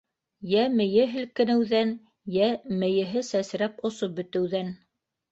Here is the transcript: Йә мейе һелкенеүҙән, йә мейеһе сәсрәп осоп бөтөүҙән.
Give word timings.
Йә 0.51 0.61
мейе 0.75 1.03
һелкенеүҙән, 1.09 1.91
йә 2.37 2.47
мейеһе 2.83 3.21
сәсрәп 3.27 3.85
осоп 3.91 4.15
бөтөүҙән. 4.21 4.73